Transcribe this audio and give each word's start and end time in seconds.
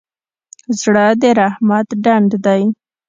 زړه 0.81 1.05
د 1.21 1.23
رحمت 1.39 1.87
ډنډ 2.03 2.29
دی. 2.45 2.63